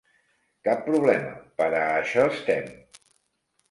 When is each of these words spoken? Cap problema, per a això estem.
Cap 0.67 0.81
problema, 0.87 1.35
per 1.61 1.69
a 1.69 1.85
això 2.01 2.29
estem. 2.35 2.77